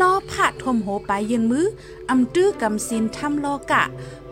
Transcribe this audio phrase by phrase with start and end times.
[0.00, 1.66] ลอผ่าทมโหไปยืนมือ
[2.10, 3.82] อำตื้อกำสินทำโลกะ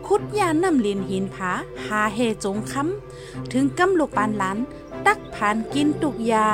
[0.07, 1.51] คุดยานำเลียนหินผา
[1.85, 4.57] หาเฮจงคำถึงกำลูกปานหลาน
[5.05, 6.49] ตักผ่านกินตุกยา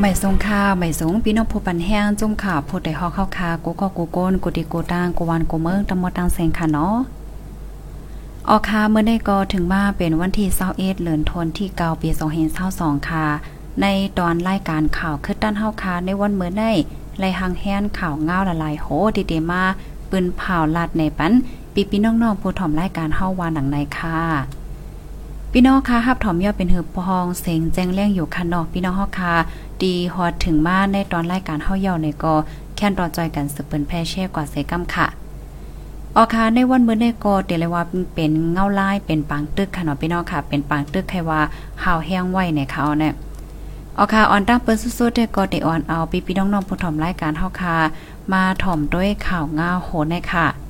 [0.00, 6.96] ไม่ทรงค่าไม่สงพี่น้องผู้ปันแห้งจุ่มข่าวผู้ใดฮอกเข้าคากูก็กูโกนกูดีกูตางกูวันกูเมืองตำมตังเซงค่ะเนาะ
[8.48, 12.08] ออคาเมื่อได้ก็ถึงมาเป็นวันที่21เดือนธันที่เกาปี
[12.60, 13.26] 2522ค่ะ
[13.80, 13.86] ใน
[14.18, 16.70] ตอนรายการข่าวคือด้านเฮาคาในวันเมื่อได้
[17.18, 18.86] ไล่หังแฮนข่าวเงาละลายโห
[19.16, 19.62] ดีเดมา
[20.10, 21.32] ปืนเผาลัดในปัน
[21.74, 24.63] ปีพี่น้องๆผู้ถ่อมรายการเฮาว่าหนังในค่ะ
[25.56, 29.34] พี่น้องคะฮับถอมยอดเป็นหืบพองเสียงแจ้งเลี้ยงอยู่คันนอกพี่น้องเฮาค่ะ
[29.82, 32.34] ดีฮอดถึงมาในตอนรายการเฮาเยาในก็
[32.76, 35.06] แค่นรอจอยกันสืบเปิ้นแพ่แช่กว่าเสกำค่ะ
[36.16, 37.82] ออคาในวันมื้อในก็เตเลยว่า
[38.14, 41.40] เป็นเงาลายเป็นปางตึกค่ะเนาะพี่น้องค่ะ เป็นปางตึกใครว่า
[41.82, 43.12] หาวแห้งไว้ในเขาเนี่ย
[43.98, 47.76] ออคาออนตั้งเปิ้นสุดๆได้ก็ได้ออนเอาพี่พี่น้องๆผู้ถอมรายการเฮาค่ะ
[48.32, 50.63] มาถอมด้วยข่าวเงาโหในค่ะ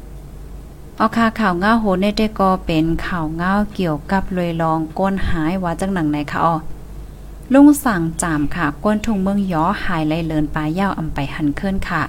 [0.98, 6.54] เอาค่ะข่าวเงาโหเนเตก็เป็นข่าวเงาเกี่ยวกับลอยลองก้นหายว่าจังหนังไหนคะอ๋อ
[7.52, 12.02] ลุงสั่งจามค่ะก้นทุ่งเมืองย้อหายไลเลินปลายยาวอำไปหันเคลื่อนค่ะ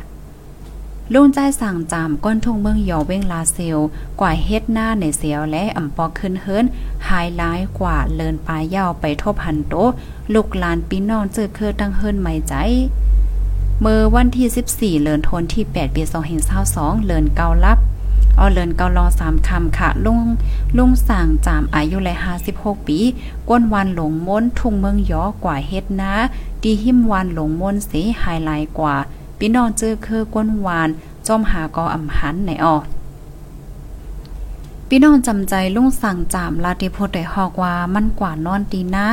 [1.13, 3.78] ลุงใจสั่งจามก้นทุ่งเมืองยอเว้งลาเซล
[4.19, 6.66] กว่าเฮ็ดหน้าในเสียวและอำปอขึ้นเฮิรน
[7.08, 9.73] หายร้ายกว่าเลินปลายยาวไปทบหันโต
[10.33, 12.53] ลูกหลานปีน้องเจอคือตั้งเฮิรนไม่ใจ
[13.81, 16.03] เมื่อวันที่ 14เลินทนที่ 8 ปี
[16.53, 17.79] 2022เลินเกาลับ
[18.40, 20.22] อเลินเกาลอสามคำค่ะ ลุง
[20.78, 23.00] ลุงสั่งจามอายุเลยห้าสิบหกปี
[23.50, 26.13] ก้นวันหลงม้นทุ่งเมืองยอกว่าเฮ็ดนะ
[26.63, 28.95] ดีหิมวันหลงม้นสีไฮไลท์กว่า
[29.40, 30.90] พี่น้องเจอคือก้นวาน
[31.28, 32.75] จอมหากออำหันในออ
[34.88, 39.07] พี่น้องจำใจลุงสั่งจามลาติโพได้ฮอกว่ามันกว่านอนดีนะ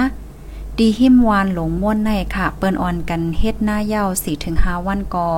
[0.78, 5.28] ดีหิมวานหลงม้วนในค่ะ เปิ้นอ่อนกันเฮ็ดหน้าเย้าสี่ถึงห้าวันกอ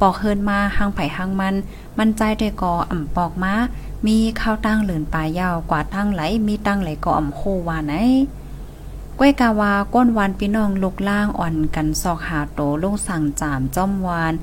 [0.00, 1.54] ปอกเฮินมาหางไผ่หางมัน
[1.98, 3.54] มันใจได้กออ่ำปอกมา
[4.06, 7.94] มีข้าวตั้งเหลือนปลายยาวกว่าตั้งไหลมีตั้งไหลก็อ่ำโควาไหน
[9.18, 14.34] ก้วยกาวาก้นวานพี่น้องลูกล่างอ่อนกันซอกหาโตลุงสั่งจามจอมวาน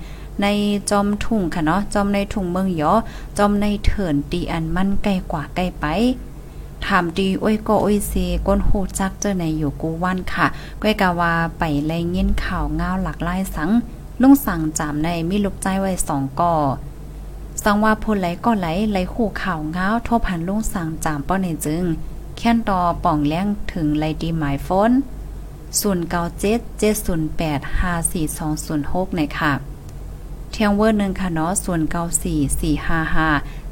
[0.41, 0.45] ใน
[0.89, 2.93] จอมทุ่งค่ะเนาะจอมในทุ่งเมืองยอ
[3.37, 5.85] จอมในเถินตีอันมันใกล้กว่าใกล้ไป
[6.85, 8.13] ถามดีอ้ยก็อ้ยเซ
[8.47, 10.45] ก้นโหจักเจอในอยู่กูวันค่ะ
[10.81, 13.71] ก้วยกาวาไปไล่เงินข่าวง้าวหลักไล่สัง
[14.21, 16.55] ลุงสั่งจามในมีลูกใจไว้สองก่อ
[17.63, 21.85] สั่งว่าพลไหลก็ไหลไหลคู่ข่าวง้าวทบหันลุงสั่งจามป้อเนจึง
[22.37, 24.91] แค่นต่อป่องแล้งถึงไลดีหมายฟน
[25.79, 29.53] ศูนย์เก้าเจ็ดเจ็ดศูนย์แปดห้าสี่สองศูนย์หกในค่ะ
[30.51, 33.29] เทียงเวอร์หนึ่งค่ะเนาะส่วนเก้าสี่สี่ห้าห้า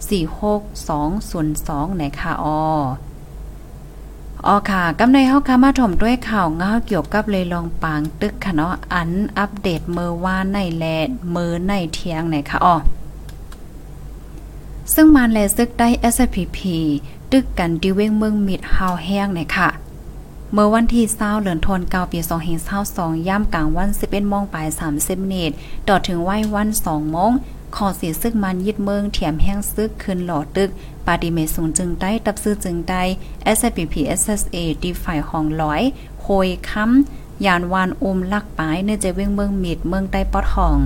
[0.10, 2.62] สี่หกสองศูนย์สองในค่ะออ
[4.48, 12.76] อ๋อค่ะกำในเฮาค่ะมาถมด้วยข่าวเงาเกี่ยวกับเลยลองปางตึกค่ะเนาะอันอัปเดตเมื่อว่าในแลดมือในเที่ยงไหนค่ะอ๋อ
[14.94, 16.60] ซึ่งมันแลซึกได้ SPP
[17.32, 19.70] ตึกกันดิเวงเมืองมิดฮาวแห้งไหนค่ะ
[20.54, 22.20] เมื่อวันที่20เดือนธันวาคมปี
[22.74, 25.56] 2522ย่ำกลางวัน11โมงปลาย30นาที
[25.88, 27.32] ต่อถึงไหว้วัน2โมง
[27.76, 30.70] ขอสีซึกมันยึดเมืองเถียมแห้งซึกขึ้นหลอดตึก
[31.06, 33.04] ปาดิเมสูงจึงได้ตับซื้อจึงได้
[33.58, 35.82] SPP SSA ดีฝ่ายของร้อย
[36.22, 40.78] โคยค้ำยานวานอุมลักปายเนื่อจะเว้งเมืองมิดเมืองใต้ปอดห้อง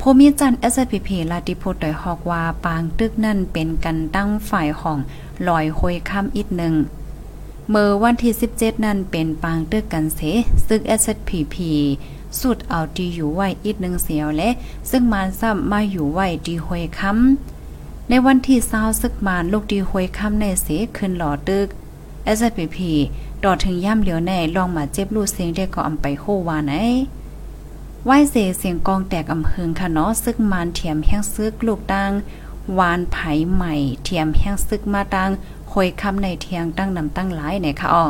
[0.00, 4.98] พมีจัน SPP ลาติโพดอยฮอกว่าปางตึกนั่นเป็นกันตั้งฝ่ายของ
[5.48, 6.74] ลอยโคยค้ำอีกหนึ่ง
[7.70, 10.20] เมื่อวันที่ 17 นั่นเป็นปางตึกกันเส
[10.66, 11.56] ซึก SPP
[12.40, 14.50] สุดเอาดีอยู่ไหวอีกหนึ่งเสียวและ
[14.90, 20.66] ซึ่งมานซ้ำมาอยู่ไหวดีหวยคำในวันที่เศร้าซึกมานลูกดีหวยคำในเส
[20.96, 21.66] ขึ้นหล่อตึก
[22.36, 22.78] SPP
[23.42, 26.72] ดอถึงย่ำเหลียวแน่ลองมาเจ็บลูกเสียงได้ก็อำไปโควาไหน
[28.04, 32.12] ไหวเสเสียงกองแตกอำเฮงค่ะเนาะซึกมานเถียมแห้งซึกลูกดัง
[32.78, 33.16] วานไผ
[33.54, 33.74] ใหม่
[34.04, 35.30] เถียมแห้งซึกมาดัง
[35.70, 38.04] คอยคำในเทียงตั้งนำตั้งหลายไหนค่ะอ๋อ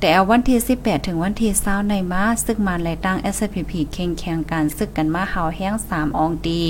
[0.00, 6.62] แต่เอาวันที่18 ถึงวันที่20ในมาซึกมันแลตั้ง SPP เข่งแข่งการซึกกันมาหาวแห้ง3อองดี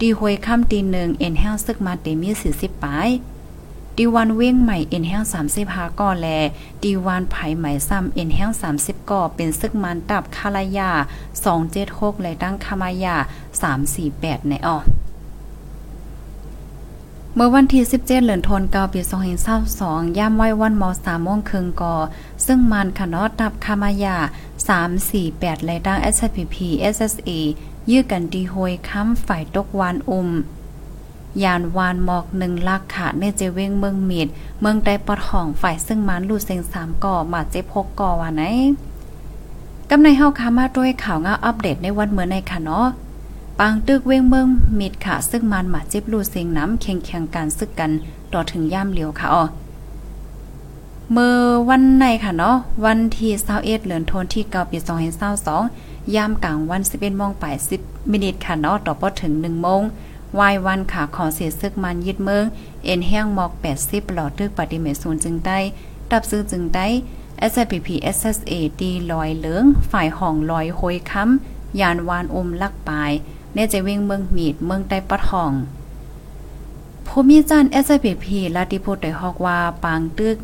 [0.00, 3.08] ดีหวยค่ำตีหนึ่งเอ็นแห้งซึกมาเตมี40ปลาย
[3.96, 5.22] ดีวันเว้งใหม่เอ็นแห้ง
[5.60, 6.28] 35ก่อแล
[6.82, 8.50] ดีวันไผใหม่ซ้ำเอ็นแห้ง
[8.80, 10.90] 30ก่อเป็นซึกมันตับคาลายา
[11.56, 13.16] 276และตั้งคามายา
[13.82, 14.78] 348ในออ
[17.42, 19.00] มื่อวันที่ 17เดือนธันวาคมปี
[19.60, 21.94] 2022ย่ามไว้วันม3โมงครึ่งก่อ
[22.46, 24.16] ซึ่งมันคณะตับคามายา
[24.90, 26.56] 348และดัง SPP
[26.94, 27.30] SSA
[27.90, 30.28] ยื้อกันดีโหยค้ำฝ่ายตกวานอุม
[31.42, 34.28] ยานวานหมอกหนึ่งลักขาเนเจเวงเมืองมีด
[34.60, 38.42] เมืองใดปอดห้องฝ่ายซึ่งมันลูเซงสามก่อมาเจ็บหกก่อว่าไหน
[39.90, 42.88] กำในเฮาคามาด้วยข่าวงาอัปเดตในวันเมื่อในค่ะเนาะ
[43.62, 44.46] ปางตึกเวงเมือง
[44.78, 47.90] มีดค่ะ ซึ่งมันหมาเจ็บลูเซงน้ำแข่งแข่งการซึกกัน
[48.32, 49.44] ต่อถึงย่ามเหลียวค่ะอ๋อ
[51.12, 54.78] เมื่อวันในค่ะเนาะวันที่21เดือนธันวาคมที่9ปี
[55.46, 59.82] 2022ยามกลางวัน11โมงปลาย10มินิทค่ะเนาะต่อพอถึง1โมง
[60.38, 62.44] วายวันขาขอเสียซึกมันยึดเมือง
[62.84, 63.52] เอ็นแห้งหมอก
[63.82, 65.58] 80 หลอดตึกปฏิเมศูนย์จึงได้
[66.10, 66.86] ดับซื้อจึงได้
[67.50, 73.12] SPP SSA ดีลอยเหลือง ฝ่ายห้องลอยโหยค้ำยานวานอมลักปลาย
[73.54, 75.52] เนจะวิ่งเมืองมีดเมืองใต้ปะทอง
[77.06, 78.26] ภูมิจัน SPP
[78.56, 80.36] ลาติโพได้ฮอกว่าปางตึก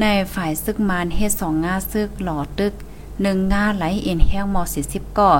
[0.00, 0.04] ใน
[0.34, 2.72] ฝ่ายซึกมานเฮ็ดสองงาซึกหลอดตึก
[3.22, 5.30] หนึ่งง่าไหลเอ็นแห้งมอสิสิบก่อ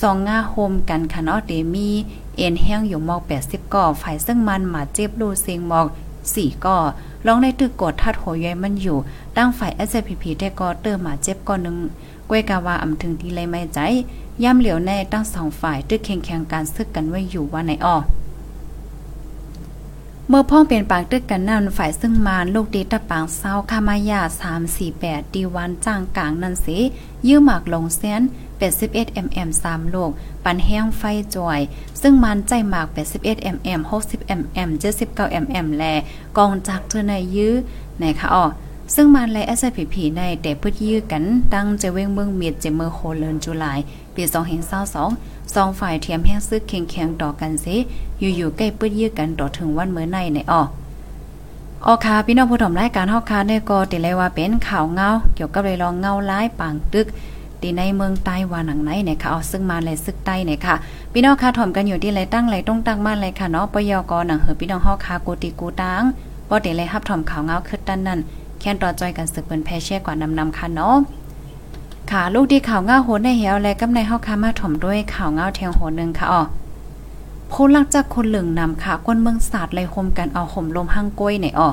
[0.00, 1.90] สองง่าโฮมกันคานอเดมี
[2.36, 5.86] เอ็นแห้งอยู่มอกแปดสิบก่อฝ่ายซึ่งมันมาเจ็บดูเสียงมอก
[6.34, 6.78] สี่ก่อ
[7.26, 8.98] ลองในตึกกดทัดหัวย้อยมันอยู่
[9.36, 11.76] ตั้งฝ่าย SPP ได้ก่อเติมมาเจ็บก่อหนึ่ง
[12.30, 13.78] กวยกาวาอำถึงที่เลยไม่ใจ
[14.42, 17.96] ย่ำเหลียวในตั้งสองฝ่ายตึกแข่งแข่งการซึกกันไว้อยู่ว่าในอ้อ
[20.28, 24.20] เมื่อพ่องเป็นปางตึกกันนั่นฝ่ายซึ่งมานลูกดีตะปางเศร้าคามายา
[24.78, 26.78] 348ดีวันจ้างกลางนันสิ
[27.28, 28.22] ยื้อหมากลงเส้น
[28.70, 30.10] 81 mm 3ลูก
[30.44, 31.02] ปันแห้งไฟ
[31.34, 31.60] จอย
[32.00, 32.86] ซึ่งมันใจหมาก
[33.18, 34.70] 81 mm 60 mm
[35.04, 35.84] 79 mm แล
[36.36, 37.54] กองจากเธอในยื้อ
[38.00, 38.44] ในคะอ๋อ
[38.94, 41.24] ซึ่งมันและ SPP ในแต่พืชยื้อกัน
[41.54, 43.78] ตั้งจะเว้งเมืองเมียดเจเมอร์โฮเลนจุลาย
[44.16, 44.24] ปี
[44.88, 47.76] 2022สองฝ่ายเทียมแห้งซึกเคียงๆต่อกันสิ
[48.36, 50.62] อยู่ๆใกล้ปื้ดยื้อกันต่อถึงวันเมื่อในในออ
[51.86, 57.06] ออคาพี่น้องผู้ถมรายการเฮาคาได้ก็ติเลยว่าเป็นข่าวเงาเกี่ยวกับเลยลองเงาร้ายปางตึก
[57.62, 60.74] ตีในเมืองใต้ว่าหนังไหนเนี่ยค่ะเอาซึ่งมาเลยซึกใต้เนี่ยค่ะ
[61.12, 66.02] พี่น้องค่ะถ่อมกันอยู่ที่ไรตั้งไรต้องตั้งมาเลยค่ะเนาะปยกหนังเหอพี่น้องเฮาคากูติกูตัง
[66.48, 68.20] บ่ได้เลยรับถ่อมข่าวเงาคือตั้นนั่น
[68.60, 70.96] แค่นต่อจอยกันสึกเปิ้นแพเช่กว่านำนำค่ะเนาะ
[72.12, 76.42] ค่ะ ลูกดีข่าวเงาโหนในเหี่ยวและกำในเฮาคามาถมด้วยข่าวเงาเทียงโหนึงค่ะอ๋อ
[77.50, 81.68] ผู้ลักจากคนเหลืองนำค่ะก้นเมืองศาสตร์ไล่คมกันเอาห่มลมห้างก้อยในอ๋อ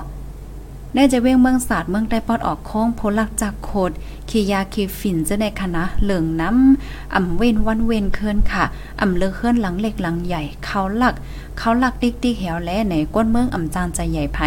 [0.93, 3.91] ได้จะเว้งเมืองศาสตร์เมืองใต้ปอดออกโค้งพลักจากโคด
[4.29, 8.63] ขียาขีฝิ่นจะในคณะเหลืองน้ำอ่ำเว้นวันเว้นเคินค่ะ
[9.01, 11.15] อ่ำเลือเคลื่อนหลังเล็กหลังใหญ่เขาหลัก
[11.57, 14.37] เขาหลักติ๊กติ๊กแหวแลในก้นเมืองอ่ำจานใจใหญ่ไผ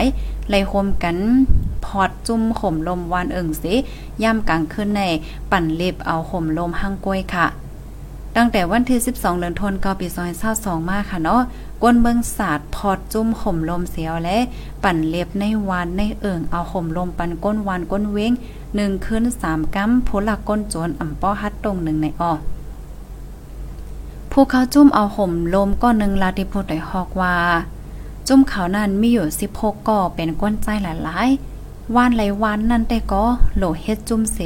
[0.49, 1.17] ไล่โฮมกัน
[1.87, 3.75] พอดจุ่มข่มลมวานเอิงสิ
[4.23, 5.03] ย่ำกลางคืนใน
[5.51, 7.47] ปั่นเล็บเอาข่มลมห้างกล้วยค่ะ
[8.37, 10.07] ตั้งแต่วันที่ 12เดือนธันวาคมปี
[10.49, 11.43] 2022มาค่ะเนาะ
[11.83, 14.39] ก้นเบิงศาสตร์พอดจุ่มข่มลมเสียวและ
[14.85, 18.33] ปั่นเล็บในวานในเอิงเอาข่มลมปันก้นวานก้นเว้ง
[18.75, 22.33] หนึ่งคืนสามกัมโพลักก้นโจรอ่ำป้อฮัดตรงหนึ่งในออ
[24.31, 27.35] ผู้เขาจุ่มเอาห่มลมก้อนหนึ่งลาติพุทธได้ฮอกว่า
[28.29, 31.56] จุ่มเขานั้นมีอยู่16ก่อเป็นก้นใจหลายๆ
[31.95, 33.23] วานไหลวานนั่นแต่ก็
[33.57, 34.39] โหลเฮ็ดจุ่มเส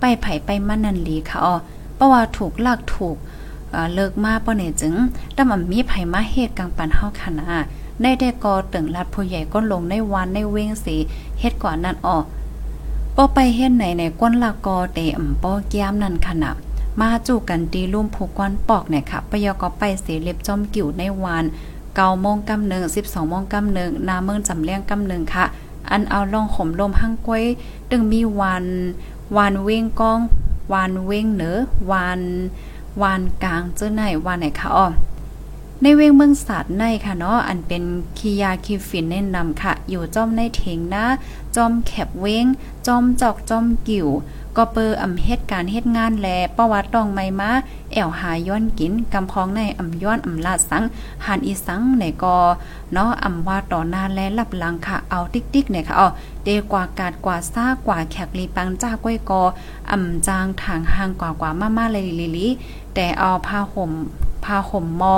[0.00, 1.54] ไปไผ่ไปมันนันลีค่ะอ๋อ
[1.94, 3.16] เพราะว่าถูกลากถูก
[3.94, 4.94] เลิกมาป้อเนี่ยจึง
[5.34, 7.46] แต่มันมีไผมาเฮ็ดกลางปันเฮาคณะ
[8.02, 10.96] ได้ได้กอตึงลัดผู้ใหญ่ก้นลงในวันในเว้งสี
[11.40, 12.24] เฮ็ดก่อนนั้นออก
[13.16, 16.56] ป้อไปเฮ็ดไหนในก้นละกอเตอำป้อแก้มนั่นขนาด
[17.00, 21.44] มาจู่กันตีลุ่มผูกก้อนปอกเนี่ยค่ะปยก็ไปเสียเล็บจอมกิ่วในวาน
[21.96, 25.44] เกาโมงกำหนึ่งสิบสองโมงกำหนึ่งนาเมืองจำเลี้ยงกำหนึ่งค่ะ
[25.90, 27.44] อันเอาลองข่มลมหั่งก้วย
[27.90, 28.66] ตึงมีวัน
[29.36, 30.20] วานเว้งก้อง
[30.72, 31.56] วานเว้งเหนือ
[31.90, 32.20] วาน
[33.02, 34.88] วานกลางเจ้าไหนวานไหนคะอ๋อ
[35.82, 37.82] ในเวงเมืองศาสตร์ในค่ะเนาะอันเป็น
[38.18, 41.04] คียาคีฟินแนะนำค่ะ อยู่จอมในเถงนะ
[41.56, 42.46] จอมแคบเวง
[42.86, 44.08] จอมจอกจอมกิ่ว
[44.56, 47.50] ก็เปออำเฮ็ดการเฮ็ดงานแลประวัติต้องไม่มา
[47.92, 50.84] แอวหาย้อนกินกำพองในอำย้อนอำลาดสัง
[51.24, 52.38] หานอีสังในกอ
[52.92, 56.08] เนาะอำว่าต่อหน้าแลรับหลังค่ะเอาติ๊กๆเนี่ยค่ะอ๋อ
[56.44, 59.42] เดกว่ากาดกว่าซ่ากว่าแขกลีปังจ้าก้อยกอ
[59.90, 63.92] อำจางทางห่างกว่ากว่ามาๆเลยลิๆแต่เอาผ้าห่ม
[64.44, 65.16] ผ้าห่มหมอ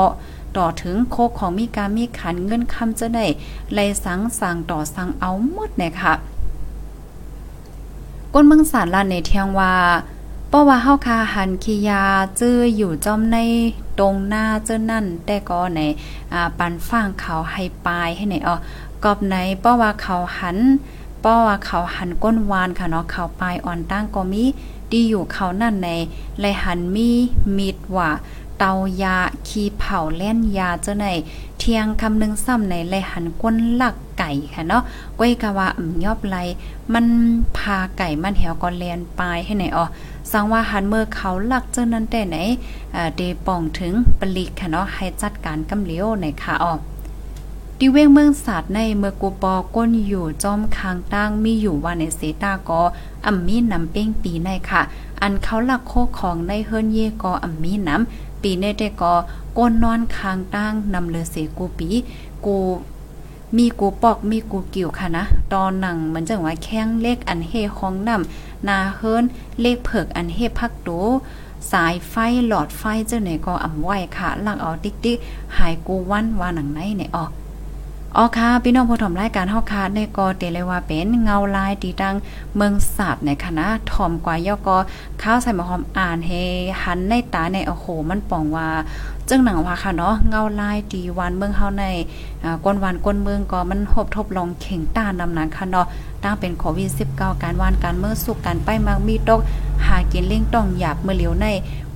[0.56, 3.26] ต่อถึงโคกของมีการมีขันเงินคำจะได้
[3.75, 6.12] ไลสังสั่งต่อสั่งเอาหมดเนี่ยค่ะ
[8.34, 9.75] ก้นเมืองสารลานในเทียงว่า
[10.49, 12.02] เพราะว่าเฮาคาหันคียา
[12.37, 13.38] เจื้ออยู่จอมใน
[13.99, 15.80] ตรงหน้าเจ้านั่น แต่ก็ใน
[16.32, 18.56] อ่าปันฟางเขาให้ปลายให้ในอ๋อ
[19.04, 20.58] กอบไหนเพราะว่าเขาหัน
[21.20, 24.44] เพราะว่าเขาหันก้นวานค่ะเนาะเขาปลายอ่อนตั้งก็มี
[24.92, 25.90] ดีอยู่เขานั่นใน
[26.40, 27.10] ไลหันมี
[27.56, 28.10] มีดว่า
[28.58, 28.72] เตา
[29.02, 29.16] ยา
[29.49, 31.06] ขีเผาเล่นยาเจ้าใน
[31.60, 34.82] เทียงคำนึงซ้ำในไลหันก้นหลักไก่ค่ะเนาะ
[35.18, 36.36] ก้อยกะว่าอ่ำยอบไล
[36.92, 37.06] มัน
[37.56, 39.84] พาไก่มันแหวก็เลียนปลายให้ไหนอ๋อ
[40.30, 42.36] สังว่าหันเมื่อเขาหลักเจ้านั้นแต่ไหน
[43.16, 46.72] เดป่องถึงปลิกค่ะเนาะให้จัดการกำเลียวในค่ะอ๋อ
[47.78, 52.80] ดิเวงเมืองศาสตร์ในเมื่อกูปอก้นอยู่จอมคางตั้งมีอยู่ว่าในเสตากอ
[53.26, 54.82] อ่ำมีนำเป้งปีในค่ะ
[55.20, 59.14] อันเขาหลักโคของในเฮิรนเยกออ่ำมีน้ำ ปีเนได้ก็
[59.56, 61.88] ก้นนอนคางตั้งนำเลเสกูปี
[62.47, 62.59] กู
[63.56, 69.25] มีกูปอกมีกูกิ่วค่ะนะ ตอนหนังเหมือนจังว่าแข้งเลขอันเฮห้องนำนาเฮิรน
[69.61, 70.88] เลขเผือกอันเฮพักโต
[71.73, 72.14] สายไฟ
[72.47, 75.16] หลอดไฟเจ้าไหนก็อ่ำไหวค่ะลังเอาติ๊กติ๊ก
[75.56, 77.30] หายกูวันว่าหนังไหนเนี่ยออก
[78.16, 82.14] อ๋อค่ะ พี่น้องผู้ชมรายการเฮาค่ะในกอเตเลยว่าเป็นเงาลายตีดัง
[82.56, 84.76] เมืองศาสตร์ในคณะถอมกว่ายอกอ
[85.22, 86.30] ข้าวใส่หมอหอมอ่านเฮ
[86.82, 88.68] หันในตาในโอ้โหมันป่องว่า
[89.28, 91.84] จึงหนังว่าค่ะเนาะเงาลายตีวันเมืองเฮาใน
[92.44, 95.86] อ่าก้นวันก้นเมืองก็มันหบทบลองเข่งตานนำนั้นค่ะเนาะ
[96.22, 99.40] ตั้งเป็นโควิด19การวานการเมื่อสุกการไปมักมีตก
[99.87, 101.46] หากินเล่งต้องหยาบเมื่อเหลียวใน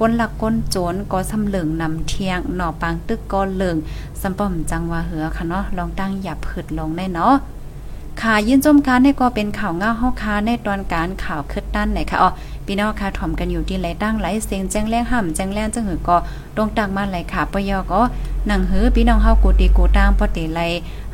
[0.00, 3.76] ก้นหลักก้นโจรก็สำเหลิงนำเทียงหน่อปางตึกก็เหลิง
[4.20, 7.34] สำป้อมจังว่าเหือค่ะเนาะลองตั้งหยับผืดลงได้เนาะ
[8.22, 12.30] ค่ะยื่นจมการนี่ก็เป็นข่าวง่าเฮาคาในตอนการข่าวคึดด้านไหนค่ะอ๋อ
[12.66, 16.16] พี่น้องค่ะถ่อมกันอยู่ที่ไหลตั้งไหลเสียงแจ้งแรงห่ำแจ้งแรงจังหือก็
[16.56, 18.00] ตรงตักมาไหลค่ะปยอก็
[18.48, 20.60] หนังหือพี่น้องเฮากูตีกูตางปติไล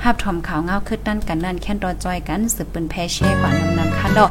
[0.05, 4.31] หับถอมข่าวเงาคึดด้านกันนั่นแค่นตอจอยกันสืบปืนแพเช่กว่านำนำคันดอก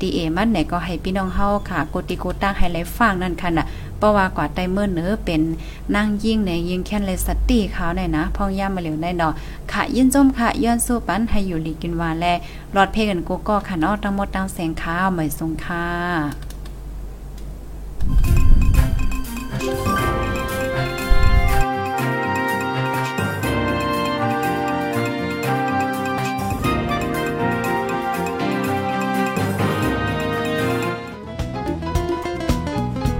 [0.00, 3.64] ดีเอมันไหนก็ให้พี่น้องเฮาค่ะกูตีกูตางให้ไหลฟังนั่นค่ะน่ะ
[3.98, 5.42] เพราะว่ากว่าไตเมื่อเนื้อเป็น
[5.94, 9.32] นั่งยิ่งในยิงแค่นเลยสติเขาหน่ยนะพ่อย่ามาเหลียวได้เนาะ
[9.72, 12.26] ค่ะยินจมค่ะย้อนสู้ปันให้อยู่ลีกินวาแล
[12.74, 15.86] รอดเพกันกูก็ค่ะเนาะทั้งหมดตั้งแสงข้าวเหมยสงค่ะ